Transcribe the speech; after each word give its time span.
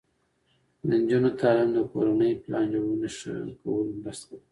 د 0.87 0.89
نجونو 1.01 1.29
تعلیم 1.39 1.69
د 1.73 1.79
کورنۍ 1.91 2.31
پلان 2.43 2.65
جوړونې 2.73 3.09
ښه 3.17 3.33
کولو 3.61 3.91
مرسته 4.03 4.31
ده. 4.39 4.43